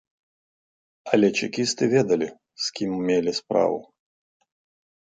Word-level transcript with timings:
Але 1.17 1.27
чэкісты 1.41 1.83
ведалі, 1.93 2.27
з 2.65 2.77
кім 2.79 2.91
мелі 3.13 3.31
справу. 3.43 3.79